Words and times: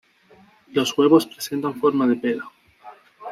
Los 0.69 0.97
huevos 0.97 1.27
presentan 1.27 1.79
forma 1.79 2.07
de 2.07 2.15
pera. 2.15 2.43